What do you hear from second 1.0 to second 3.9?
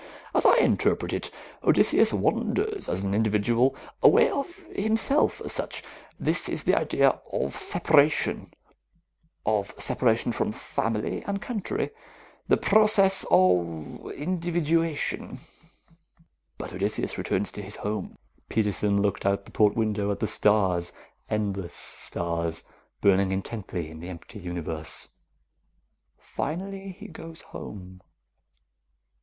it, Odysseus wanders as an individual,